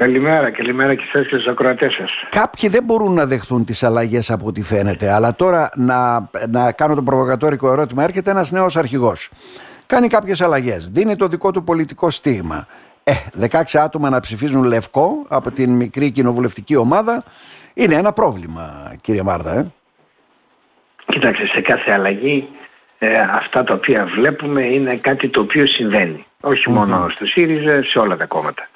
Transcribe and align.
Καλημέρα, 0.00 0.50
καλημέρα 0.50 0.94
και 0.94 1.04
εσάς 1.12 1.26
και 1.26 1.34
στους 1.34 1.46
ακροατές 1.46 1.94
σας. 1.94 2.10
Κάποιοι 2.28 2.68
δεν 2.68 2.84
μπορούν 2.84 3.14
να 3.14 3.26
δεχθούν 3.26 3.64
τις 3.64 3.82
αλλαγές 3.82 4.30
από 4.30 4.46
ό,τι 4.46 4.62
φαίνεται, 4.62 5.12
αλλά 5.12 5.34
τώρα 5.34 5.70
να, 5.74 6.28
να 6.48 6.72
κάνω 6.72 6.94
το 6.94 7.02
προβοκατόρικο 7.02 7.72
ερώτημα. 7.72 8.04
Έρχεται 8.04 8.30
ένας 8.30 8.50
νέος 8.50 8.76
αρχηγός. 8.76 9.30
Κάνει 9.86 10.08
κάποιες 10.08 10.40
αλλαγές, 10.40 10.88
δίνει 10.88 11.16
το 11.16 11.26
δικό 11.26 11.50
του 11.50 11.64
πολιτικό 11.64 12.10
στίγμα. 12.10 12.66
Ε, 13.04 13.12
16 13.40 13.78
άτομα 13.78 14.10
να 14.10 14.20
ψηφίζουν 14.20 14.64
λευκό 14.64 15.26
από 15.28 15.50
την 15.50 15.70
μικρή 15.70 16.10
κοινοβουλευτική 16.10 16.76
ομάδα 16.76 17.24
είναι 17.74 17.94
ένα 17.94 18.12
πρόβλημα, 18.12 18.92
κύριε 19.00 19.22
Μάρτα. 19.22 19.54
Ε. 19.54 19.66
Κοιτάξτε, 21.06 21.46
σε 21.46 21.60
κάθε 21.60 21.90
αλλαγή 21.90 22.48
ε, 22.98 23.20
αυτά 23.20 23.64
τα 23.64 23.74
οποία 23.74 24.06
βλέπουμε 24.06 24.62
είναι 24.62 24.96
κάτι 24.96 25.28
το 25.28 25.40
οποίο 25.40 25.66
συμβαίνει. 25.66 26.26
μόνο 26.66 27.08
στο 27.08 27.26
ΣΥΡΙΖΑ, 27.26 27.82
σε 27.82 27.98
όλα 27.98 28.16
τα 28.16 28.26
κόμματα. 28.26 28.68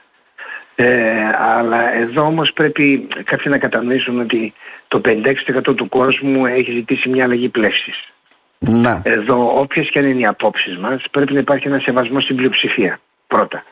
Ε, 0.76 1.30
αλλά 1.38 1.94
εδώ 1.94 2.22
όμως 2.22 2.52
πρέπει 2.52 3.08
κάποιοι 3.24 3.46
να 3.48 3.58
κατανοήσουν 3.58 4.20
ότι 4.20 4.52
το 4.88 5.00
56% 5.04 5.76
του 5.76 5.88
κόσμου 5.88 6.46
έχει 6.46 6.72
ζητήσει 6.72 7.08
μια 7.08 7.24
αλλαγή 7.24 7.48
πλεύσης. 7.48 8.12
Να. 8.58 9.02
Εδώ 9.04 9.60
όποιες 9.60 9.88
και 9.90 9.98
αν 9.98 10.04
είναι 10.08 10.20
οι 10.20 10.26
απόψεις 10.26 10.78
μας 10.78 11.02
πρέπει 11.10 11.32
να 11.32 11.38
υπάρχει 11.38 11.68
ένα 11.68 11.78
σεβασμό 11.78 12.20
στην 12.20 12.36
πλειοψηφία 12.36 13.00
πρώτα. 13.26 13.64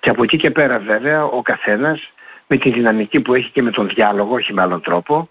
Και 0.00 0.10
από 0.10 0.22
εκεί 0.22 0.36
και 0.36 0.50
πέρα 0.50 0.78
βέβαια 0.78 1.24
ο 1.24 1.42
καθένας 1.42 2.12
με 2.46 2.56
τη 2.56 2.70
δυναμική 2.70 3.20
που 3.20 3.34
έχει 3.34 3.50
και 3.50 3.62
με 3.62 3.70
τον 3.70 3.88
διάλογο, 3.94 4.34
όχι 4.34 4.52
με 4.52 4.62
άλλον 4.62 4.80
τρόπο, 4.80 5.28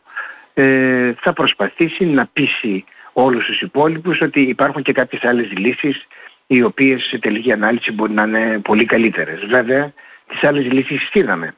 ε, 0.54 1.14
θα 1.22 1.34
προσπαθήσει 1.34 2.06
να 2.06 2.30
πείσει 2.34 2.86
όλους 3.14 3.46
τους 3.46 3.62
υπόλοιπους 3.62 4.22
ότι 4.22 4.42
υπάρχουν 4.42 4.84
και 4.84 4.92
κάποιες 4.92 5.24
άλλες 5.24 5.52
λύσεις 5.52 6.08
οι 6.48 6.64
οποίες 6.64 7.04
σε 7.04 7.18
τελική 7.18 7.52
ανάλυση 7.52 7.92
μπορεί 7.92 8.14
να 8.14 8.24
είναι 8.24 8.60
πολύ 8.60 8.86
καλύτερες. 8.86 9.46
Βέβαια 9.46 9.94
τις 10.28 10.44
άλλες 10.44 10.72
λύσεις 10.72 11.10
είδαμε. 11.14 11.54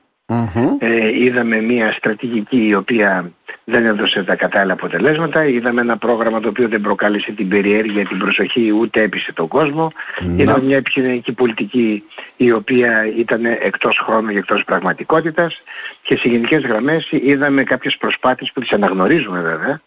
Ε, 0.80 1.24
είδαμε 1.24 1.62
μια 1.62 1.92
στρατηγική 1.92 2.68
η 2.68 2.76
οποία 2.76 3.32
δεν 3.64 3.86
έδωσε 3.86 4.24
τα 4.24 4.36
κατάλληλα 4.36 4.74
αποτελέσματα. 4.74 5.46
Είδαμε 5.46 5.82
ένα 5.82 5.98
πρόγραμμα 5.98 6.40
το 6.40 6.50
οποίο 6.50 6.68
δεν 6.68 6.82
προκάλεσε 6.82 7.32
την 7.32 7.48
περιέργεια, 7.48 8.06
την 8.06 8.18
προσοχή, 8.18 8.72
ούτε 8.72 9.02
έπεισε 9.02 9.34
τον 9.34 9.48
κόσμο. 9.48 9.88
Mm-hmm. 9.88 10.40
Είδαμε 10.40 10.64
μια 10.64 10.78
επιχειρηματική 10.78 11.32
πολιτική 11.32 12.04
η 12.38 12.52
οποία 12.52 13.14
ήταν 13.18 13.46
εκτός 13.46 14.02
χρόνου 14.06 14.32
και 14.32 14.38
εκτός 14.38 14.64
πραγματικότητας. 14.64 15.62
Και 16.02 16.16
σε 16.16 16.30
γενικές 16.30 16.62
γραμμές 16.62 17.08
είδαμε 17.12 17.64
κάποιες 17.64 17.98
προσπάθειες 17.98 18.52
που 18.54 18.60
τις 18.60 18.72
αναγνωρίζουμε 18.72 19.42
βέβαια. 19.42 19.82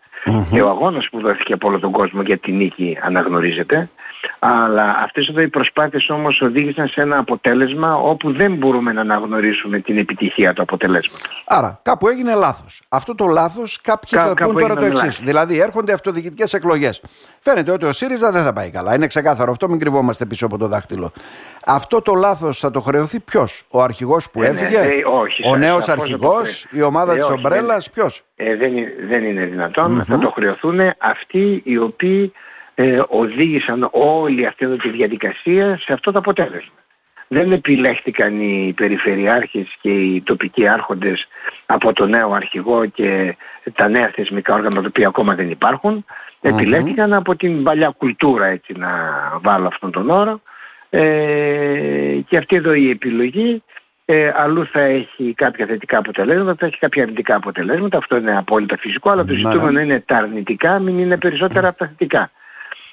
Και 0.51 0.63
ο 0.63 0.69
αγώνας 0.69 1.09
που 1.11 1.21
δόθηκε 1.21 1.53
από 1.53 1.69
όλο 1.69 1.79
τον 1.79 1.93
κόσμο 1.93 2.23
για 2.23 2.39
την 2.39 2.57
νίκη 2.57 2.99
αναγνωρίζεται. 3.03 3.91
Αλλά 4.39 4.99
αυτές 5.05 5.29
εδώ 5.29 5.41
οι 5.41 5.49
προσπάθειες 5.49 6.09
όμως 6.09 6.41
οδήγησαν 6.41 6.89
σε 6.89 7.01
ένα 7.01 7.19
αποτέλεσμα 7.19 7.95
όπου 7.95 8.33
δεν 8.33 8.55
μπορούμε 8.55 8.93
να 8.93 9.01
αναγνωρίσουμε 9.01 9.79
την 9.79 9.99
επιτυχία 9.99 10.53
του 10.53 10.63
αποτελέσματος. 10.63 11.45
Άρα 11.47 11.81
κάπου 11.83 12.09
έγινε 12.09 12.35
λάθος. 12.35 12.83
Αυτό 12.89 13.15
το 13.15 13.27
λάθος 13.27 13.81
κάποιοι 13.81 14.19
Κά, 14.19 14.27
θα 14.27 14.45
πούν 14.45 14.59
τώρα 14.59 14.77
το 14.77 14.85
εξής. 14.85 15.21
Δηλαδή 15.21 15.61
έρχονται 15.61 15.93
αυτοδιοικητικές 15.93 16.55
εκλογές. 16.55 17.03
Φαίνεται 17.41 17.71
ότι 17.71 17.85
ο 17.85 17.93
ΣΥΡΙΖΑ 17.93 18.31
δεν 18.31 18.43
θα 18.43 18.53
πάει 18.53 18.71
καλά. 18.71 18.95
Είναι 18.95 19.07
ξεκάθαρο 19.07 19.51
αυτό, 19.51 19.69
μην 19.69 19.79
κρυβόμαστε 19.79 20.25
πίσω 20.25 20.47
από 20.47 20.59
το 20.59 20.67
δάχτυλο. 20.67 21.13
Αυτό 21.67 22.03
το 22.03 22.15
λάθος 22.15 22.59
θα 22.59 22.71
το 22.71 22.81
χρεωθεί 22.81 23.21
ποιος, 23.21 23.65
ο 23.69 23.83
αρχηγός 23.83 24.31
που 24.31 24.43
ε, 24.43 24.51
ναι, 24.51 24.61
έφυγε, 24.61 24.79
ε, 24.79 25.03
όχι, 25.05 25.49
ο 25.49 25.57
νέος 25.57 25.89
αρχηγός, 25.89 26.67
η 26.71 26.83
ομάδα 26.83 27.13
ε, 27.13 27.17
της 27.17 27.29
Ομπρέλας, 27.29 27.91
ποιος; 27.91 28.23
Ε, 28.37 28.57
δεν, 28.57 28.73
δεν 29.09 29.25
είναι 29.25 29.45
δυνατόν, 29.45 30.05
θα 30.09 30.19
το 30.19 30.31
χρεωθούν 30.31 30.81
αυτοί 30.99 31.63
οι 31.65 31.79
οποίοι 31.79 32.33
ε, 32.75 33.03
οδήγησαν 33.09 33.89
όλη 33.93 34.47
αυτή 34.47 34.77
τη 34.77 34.89
διαδικασία 34.89 35.79
σε 35.79 35.93
αυτό 35.93 36.13
το 36.13 36.19
αποτέλεσμα. 36.19 36.75
Δεν 37.29 37.53
επιλέχτηκαν 37.53 38.41
οι 38.41 38.73
περιφερειάρχες 38.77 39.77
και 39.81 39.91
οι 39.91 40.23
τοπικοί 40.23 40.69
άρχοντες 40.69 41.29
από 41.67 41.93
το 41.93 42.07
νέο 42.07 42.33
αρχηγό 42.33 42.87
και 42.87 43.37
τα 43.75 43.89
νέα 43.89 44.11
θεσμικά 44.15 44.55
όργανα 44.55 44.81
τα 44.81 44.87
οποία 44.89 45.09
ακόμα 45.09 45.35
δεν 45.35 45.51
υπάρχουν. 45.51 46.05
Επιλέχθηκαν 46.41 47.13
από 47.13 47.37
την 47.37 47.63
παλιά 47.63 47.95
κουλτούρα 47.99 48.47
έτσι 48.47 48.73
να 48.77 48.91
βάλω 49.43 49.67
αυτόν 49.67 49.91
τον 49.91 50.11
όρο 50.11 50.41
ε, 50.91 52.19
και 52.29 52.37
αυτή 52.37 52.57
εδώ 52.57 52.73
η 52.73 52.91
επιλογή 52.91 53.63
ε, 54.05 54.33
αλλού 54.35 54.67
θα 54.67 54.81
έχει 54.81 55.35
κάποια 55.37 55.67
θετικά 55.67 55.99
αποτελέσματα, 55.99 56.55
θα 56.59 56.67
έχει 56.67 56.79
κάποια 56.79 57.03
αρνητικά 57.03 57.35
αποτελέσματα. 57.35 57.99
Αυτό 57.99 58.17
είναι 58.17 58.37
απόλυτα 58.37 58.77
φυσικό, 58.77 59.11
αλλά 59.11 59.25
το 59.25 59.35
ζητούμενο 59.35 59.81
είναι 59.81 60.01
τα 60.01 60.17
αρνητικά, 60.17 60.79
μην 60.79 60.99
είναι 60.99 61.19
περισσότερα 61.19 61.69
από 61.69 61.79
τα 61.79 61.87
θετικά. 61.87 62.31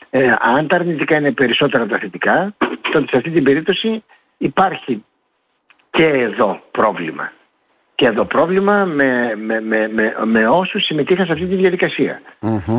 Ε, 0.10 0.34
αν 0.40 0.68
τα 0.68 0.76
αρνητικά 0.76 1.16
είναι 1.16 1.32
περισσότερα 1.32 1.84
από 1.84 1.92
τα 1.92 2.00
θετικά, 2.00 2.54
τότε 2.92 3.06
σε 3.10 3.18
αυτή 3.18 3.30
την 3.30 3.44
περίπτωση 3.44 4.04
υπάρχει 4.38 5.04
και 5.90 6.06
εδώ 6.06 6.62
πρόβλημα. 6.72 7.32
Και 7.96 8.06
εδώ 8.06 8.26
πρόβλημα 8.26 8.86
με, 8.86 9.36
με, 9.36 9.62
με, 9.62 9.88
με, 9.88 10.16
με 10.26 10.48
όσους 10.48 10.84
συμμετείχαν 10.84 11.26
σε 11.26 11.32
αυτή 11.32 11.46
τη 11.46 11.56
διαδικασια 11.56 12.22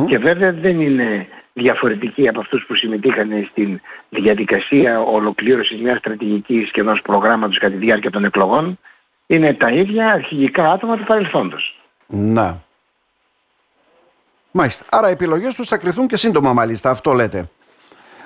Και 0.07 0.17
βέβαια 0.17 0.53
δεν 0.53 0.79
είναι 0.79 1.27
διαφορετικοί 1.53 2.27
από 2.27 2.39
αυτούς 2.39 2.65
που 2.67 2.75
συμμετείχαν 2.75 3.47
στην 3.51 3.81
διαδικασία 4.09 5.01
ολοκλήρωσης 5.01 5.81
μιας 5.81 5.97
στρατηγικής 5.97 6.71
και 6.71 6.81
ενός 6.81 7.01
προγράμματος 7.01 7.57
κατά 7.57 7.73
τη 7.73 7.77
διάρκεια 7.77 8.11
των 8.11 8.23
εκλογών. 8.23 8.79
Είναι 9.27 9.53
τα 9.53 9.69
ίδια 9.69 10.11
αρχηγικά 10.11 10.71
άτομα 10.71 10.97
του 10.97 11.03
παρελθόντος. 11.03 11.79
Να. 12.07 12.61
Μάλιστα. 14.51 14.85
Άρα 14.89 15.09
οι 15.09 15.11
επιλογές 15.11 15.55
τους 15.55 15.67
θα 15.67 15.77
κρυθούν 15.77 16.07
και 16.07 16.17
σύντομα 16.17 16.53
μάλιστα. 16.53 16.89
Αυτό 16.89 17.13
λέτε. 17.13 17.49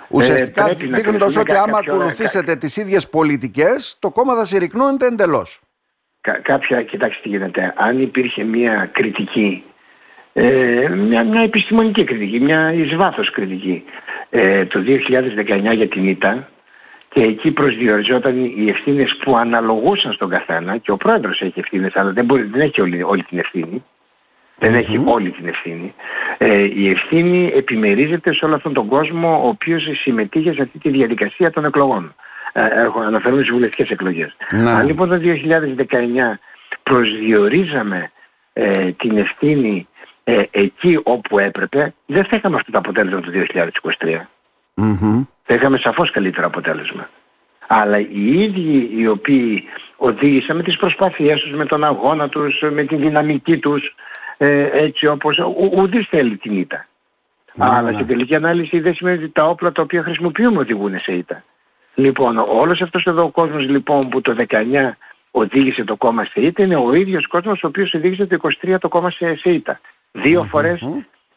Ουσιαστικά 0.08 0.69
ε, 0.69 0.74
δείχνοντας 0.74 1.36
ότι 1.38 1.56
άμα 1.56 1.78
ακολουθήσετε 1.78 2.52
κα... 2.52 2.58
τις 2.58 2.78
ίδιες 2.78 3.09
πολιτικές 3.09 3.97
το 4.00 4.09
κόμμα 4.09 4.36
θα 4.36 4.46
συρρυκνώνεται 4.46 5.06
εντελώς. 5.06 5.59
Κα, 6.22 6.34
κάποια, 6.34 6.84
κοιτάξτε 6.84 7.22
τι 7.24 7.30
γίνεται. 7.30 7.74
Αν 7.78 8.02
υπήρχε 8.02 8.44
μια 8.44 8.90
κριτική 8.91 9.63
ε, 10.38 10.90
μια, 10.90 11.24
μια 11.24 11.41
επιστημονική 11.41 12.03
κριτική, 12.03 12.40
μια 12.40 12.74
εις 12.74 12.96
βάθος 12.96 13.31
κριτική 13.31 13.84
ε, 14.30 14.66
το 14.66 14.84
2019 15.72 15.75
για 15.75 15.88
την 15.88 16.07
ΙΤΑ 16.07 16.50
και 17.09 17.22
εκεί 17.22 17.52
προσδιοριζόταν 17.52 18.44
οι 18.44 18.69
ευθύνες 18.69 19.16
που 19.24 19.38
αναλογούσαν 19.38 20.13
στον 20.13 20.30
καθένα 20.30 20.78
και 20.78 20.92
ο 20.92 20.97
πρόεδρος 20.97 21.42
έχει 21.42 21.59
ευθύνες 21.59 21.96
αλλά 21.96 22.12
δεν, 22.12 22.25
μπορεί, 22.25 22.44
δεν 22.44 22.62
έχει 22.62 22.81
όλη, 22.81 23.03
όλη 23.03 23.24
την 23.24 23.40
ευθύνη 23.40 23.84
δεν 24.57 24.75
έχει 24.75 25.01
όλη 25.05 25.31
την 25.31 25.47
ευθύνη. 25.47 25.93
Ε, 26.38 26.57
η 26.57 26.89
ευθύνη 26.89 27.51
επιμερίζεται 27.55 28.33
σε 28.33 28.45
όλο 28.45 28.55
αυτόν 28.55 28.73
τον 28.73 28.88
κόσμο 28.88 29.41
ο 29.43 29.47
οποίος 29.47 29.88
συμμετείχε 30.01 30.53
σε 30.53 30.61
αυτή 30.61 30.79
τη 30.79 30.89
διαδικασία 30.89 31.51
των 31.51 31.66
εκλογών. 31.66 32.16
Ε, 32.53 32.61
αναφέρομαι 33.05 33.41
στις 33.41 33.53
βουλευτικές 33.53 33.89
εκλογές. 33.89 34.35
Αν 34.49 34.85
λοιπόν 34.85 35.09
το 35.09 35.19
2019 35.23 36.38
προσδιορίζαμε 36.83 38.11
ε, 38.53 38.91
την 38.91 39.17
ευθύνη 39.17 39.88
ε, 40.23 40.44
εκεί 40.51 40.99
όπου 41.03 41.39
έπρεπε, 41.39 41.94
δεν 42.05 42.25
θα 42.25 42.35
είχαμε 42.35 42.55
αυτό 42.55 42.71
το 42.71 42.77
αποτέλεσμα 42.77 43.21
το 43.21 43.31
2023. 43.53 44.19
mm 44.81 45.25
Θα 45.44 45.53
είχαμε 45.53 45.77
σαφώς 45.77 46.11
καλύτερο 46.11 46.47
αποτέλεσμα. 46.47 47.09
Αλλά 47.67 47.99
οι 47.99 48.44
ίδιοι 48.44 48.89
οι 48.95 49.07
οποίοι 49.07 49.63
οδήγησαν 49.95 50.55
με 50.55 50.63
τις 50.63 50.77
προσπάθειές 50.77 51.41
τους, 51.41 51.51
με 51.51 51.65
τον 51.65 51.83
αγώνα 51.83 52.29
τους, 52.29 52.63
με 52.71 52.83
την 52.83 52.99
δυναμική 52.99 53.57
τους, 53.57 53.95
ε, 54.38 54.69
έτσι 54.72 55.07
όπως 55.07 55.38
ο, 55.40 55.53
ουδής 55.75 56.07
θέλει 56.07 56.38
την 56.38 56.57
ήττα. 56.57 56.85
Ναι, 57.53 57.66
Αλλά 57.66 57.81
ναι. 57.81 57.94
στην 57.94 58.07
τελική 58.07 58.35
ανάλυση 58.35 58.79
δεν 58.79 58.94
σημαίνει 58.94 59.23
ότι 59.23 59.31
τα 59.31 59.47
όπλα 59.47 59.72
τα 59.72 59.81
οποία 59.81 60.03
χρησιμοποιούμε 60.03 60.59
οδηγούν 60.59 61.00
σε 61.00 61.12
ήττα. 61.12 61.44
Λοιπόν, 61.96 62.38
όλος 62.38 62.81
αυτός 62.81 63.06
εδώ 63.06 63.24
ο 63.24 63.29
κόσμος 63.29 63.69
λοιπόν 63.69 64.09
που 64.09 64.22
το 64.22 64.35
19 64.47 64.56
οδήγησε 65.31 65.84
το 65.84 65.95
κόμμα 65.95 66.25
σε 66.25 66.41
ήττα 66.41 66.63
είναι 66.63 66.75
ο 66.75 66.94
ίδιος 66.94 67.28
κόσμος 67.28 67.63
ο 67.63 67.68
οποίος 67.68 67.94
οδήγησε 67.94 68.25
το 68.25 68.38
23 68.63 68.75
το 68.79 68.88
κόμμα 68.88 69.09
σε, 69.09 69.35
σε 69.35 69.50
ήττα. 69.50 69.79
Δυο 70.12 70.44
φορές 70.44 70.81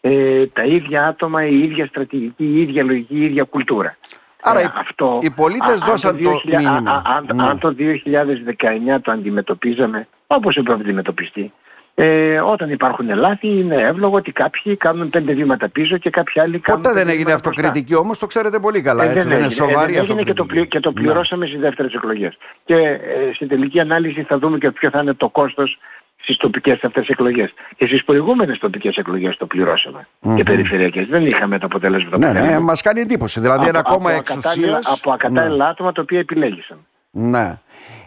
ε, 0.01 0.47
τα 0.47 0.65
ίδια 0.65 1.07
άτομα, 1.07 1.47
η 1.47 1.59
ίδια 1.59 1.87
στρατηγική, 1.87 2.45
η 2.45 2.61
ίδια 2.61 2.85
λογική, 2.85 3.15
η 3.15 3.25
ίδια 3.25 3.43
κουλτούρα. 3.45 3.97
Άρα 4.43 4.61
ε, 4.61 4.73
αυτό, 4.75 5.19
οι 5.23 5.31
πολίτες 5.31 5.81
δώσαν 5.81 6.23
το, 6.23 6.31
2000, 6.31 6.57
μήνυμα. 6.57 7.03
αν, 7.07 7.29
ναι. 7.35 7.43
αν 7.43 7.59
το 7.59 7.75
2019 7.79 8.99
το 9.03 9.13
αντιμετωπίζαμε 9.13 10.09
όπως 10.27 10.57
έπρεπε 10.57 10.79
να 10.79 10.85
αντιμετωπιστεί, 10.85 11.53
ε, 12.01 12.41
όταν 12.41 12.71
υπάρχουν 12.71 13.15
λάθη 13.15 13.49
είναι 13.49 13.75
εύλογο 13.75 14.17
ότι 14.17 14.33
κάποιοι 14.33 14.77
κάνουν 14.77 15.11
πέντε 15.11 15.33
βήματα 15.33 15.69
πίσω 15.69 15.97
και 15.97 16.11
κάποιοι 16.11 16.41
άλλοι 16.41 16.59
κάνουν. 16.59 16.83
Ποτέ 16.83 16.95
δεν 16.95 17.09
έγινε 17.09 17.33
αυτοκριτική 17.33 17.95
όμως, 17.95 18.19
το 18.19 18.27
ξέρετε 18.27 18.59
πολύ 18.59 18.81
καλά. 18.81 19.05
Ε, 19.05 19.11
έτσι, 19.11 19.29
δεν, 19.29 19.39
είναι 19.39 19.49
σοβαρή 19.49 19.97
ε, 19.97 20.03
δεν 20.03 20.25
και 20.25 20.33
το, 20.33 20.47
και 20.69 20.81
το 20.81 20.93
πληρώσαμε 20.93 21.45
ναι. 21.45 21.51
στις 21.51 21.61
δεύτερες 21.61 21.95
εκλογές. 21.95 22.39
Και 22.65 22.75
ε, 22.75 22.99
στην 23.35 23.49
τελική 23.49 23.81
ανάλυση 23.81 24.23
θα 24.23 24.39
δούμε 24.39 24.59
και 24.59 24.71
ποιο 24.71 24.91
θα 24.91 25.01
είναι 25.01 25.15
το 25.15 25.29
κόστος 25.29 25.79
στις 26.17 26.37
τοπικές 26.37 26.85
αυτές 26.85 27.09
εκλογές. 27.09 27.55
Και 27.77 27.87
στις 27.87 28.05
προηγούμενες 28.05 28.59
τοπικές 28.59 28.97
εκλογές 28.97 29.37
το 29.37 29.47
πληρώσαμε. 29.47 30.09
Mm-hmm. 30.23 30.35
Και 30.37 30.43
περιφερειακές. 30.43 31.07
Δεν 31.09 31.27
είχαμε 31.27 31.59
τα 31.59 31.67
αποτελέσματα 31.67 32.19
ναι, 32.19 32.41
που 32.41 32.47
Ναι, 32.47 32.59
μας 32.59 32.83
κάνει 32.83 33.01
εντύπωση. 33.01 33.41
Δηλαδή 33.41 33.69
από, 33.69 33.69
ένα 33.69 33.83
κόμμα 33.83 34.13
εξουσίας... 34.13 34.87
Από 34.87 35.13
ακατάλληλα 35.13 35.65
ναι. 35.65 35.71
άτομα 35.71 35.93
τα 35.93 36.03
οποία 36.03 36.19
επιλέγησαν. 36.19 36.79
Ναι. 37.19 37.59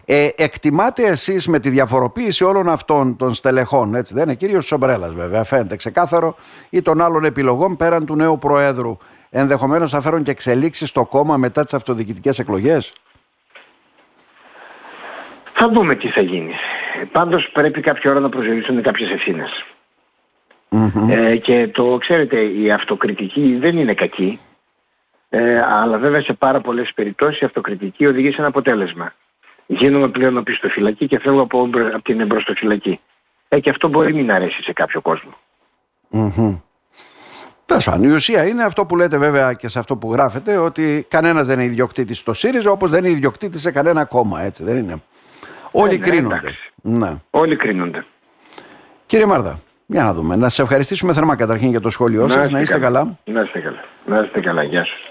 Ε, 0.04 0.28
εκτιμάτε 0.36 1.02
εσείς 1.02 1.46
με 1.46 1.58
τη 1.58 1.68
διαφοροποίηση 1.68 2.44
όλων 2.44 2.68
αυτών 2.68 3.16
των 3.16 3.34
στελεχών, 3.34 3.94
έτσι 3.94 4.14
δεν 4.14 4.22
είναι, 4.22 4.34
κύριος 4.34 4.66
Σομπρέλας 4.66 5.12
βέβαια, 5.14 5.44
φαίνεται 5.44 5.76
ξεκάθαρο, 5.76 6.36
ή 6.70 6.82
των 6.82 7.00
άλλων 7.00 7.24
επιλογών 7.24 7.76
πέραν 7.76 8.06
του 8.06 8.16
νέου 8.16 8.38
Προέδρου, 8.38 8.96
ενδεχομένως 9.30 9.90
θα 9.90 10.00
φέρουν 10.00 10.22
και 10.22 10.30
εξελίξεις 10.30 10.88
στο 10.88 11.04
κόμμα 11.04 11.36
μετά 11.36 11.64
τις 11.64 11.74
αυτοδιοικητικές 11.74 12.38
εκλογές; 12.38 12.92
Θα 15.52 15.68
δούμε 15.68 15.94
τι 15.94 16.08
θα 16.08 16.20
γίνει. 16.20 16.54
Πάντως 17.12 17.50
πρέπει 17.52 17.80
κάποια 17.80 18.10
ώρα 18.10 18.20
να 18.20 18.28
προσδιορίσουν 18.28 18.82
κάποιες 18.82 19.10
ευθύνες. 19.10 19.64
Ε, 21.08 21.36
και 21.36 21.68
το 21.68 21.98
ξέρετε 22.00 22.40
η 22.40 22.70
αυτοκριτική 22.70 23.56
δεν 23.60 23.78
είναι 23.78 23.94
κακή. 23.94 24.38
Ε, 25.34 25.60
αλλά 25.60 25.98
βέβαια 25.98 26.22
σε 26.22 26.32
πάρα 26.32 26.60
πολλές 26.60 26.92
περιπτώσεις 26.94 27.40
η 27.40 27.44
αυτοκριτική 27.44 28.06
οδηγεί 28.06 28.30
σε 28.30 28.36
ένα 28.38 28.46
αποτέλεσμα. 28.46 29.12
Γίνομαι 29.66 30.08
πλέον 30.08 30.36
οπισθοφυλακή 30.36 31.06
και 31.06 31.18
φεύγω 31.18 31.40
από, 31.40 31.70
από 31.94 32.02
την 32.02 32.20
εμπροστοφυλακή. 32.20 33.00
Ε, 33.48 33.60
και 33.60 33.70
αυτό 33.70 33.88
μπορεί 33.88 34.14
μην 34.14 34.32
αρέσει 34.32 34.62
σε 34.62 34.72
κάποιο 34.72 35.00
κόσμο. 35.00 35.30
Mm-hmm. 36.12 36.58
Η 38.02 38.06
ουσία 38.06 38.46
είναι 38.46 38.64
αυτό 38.64 38.84
που 38.86 38.96
λέτε 38.96 39.18
βέβαια 39.18 39.52
και 39.52 39.68
σε 39.68 39.78
αυτό 39.78 39.96
που 39.96 40.12
γράφετε 40.12 40.56
ότι 40.56 41.06
κανένας 41.08 41.46
δεν 41.46 41.58
είναι 41.58 41.68
ιδιοκτήτης 41.68 42.18
στο 42.18 42.34
ΣΥΡΙΖΑ 42.34 42.70
όπως 42.70 42.90
δεν 42.90 43.04
είναι 43.04 43.14
ιδιοκτήτης 43.14 43.60
σε 43.60 43.70
κανένα 43.70 44.04
κόμμα, 44.04 44.42
έτσι 44.42 44.64
δεν 44.64 44.76
είναι. 44.76 45.02
Όλοι 45.70 45.94
ε, 45.94 45.98
ναι, 45.98 46.06
κρίνονται. 46.06 46.54
Ναι. 46.82 47.16
Όλοι 47.30 47.56
κρίνονται. 47.56 48.04
Κύριε 49.06 49.26
Μάρδα, 49.26 49.58
για 49.86 50.04
να 50.04 50.12
δούμε. 50.14 50.36
Να 50.36 50.48
σας 50.48 50.58
ευχαριστήσουμε 50.58 51.12
θερμά 51.12 51.36
καταρχήν 51.36 51.70
για 51.70 51.80
το 51.80 51.90
σχόλιο 51.90 52.28
σας. 52.28 52.50
Να 52.50 52.60
είστε 52.60 52.78
καλά. 52.78 53.18
Να 53.24 53.40
είστε 53.40 53.60
καλά. 53.60 53.84
Να 54.06 54.18
είστε 54.18 54.40
καλά. 54.40 54.62
Γεια 54.62 54.84
σας. 54.84 55.10